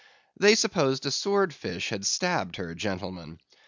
They 0.35 0.55
supposed 0.55 1.05
a 1.05 1.11
sword 1.11 1.53
fish 1.53 1.89
had 1.89 2.07
stabbed 2.07 2.55
her, 2.55 2.73
gentlemen. 2.73 3.37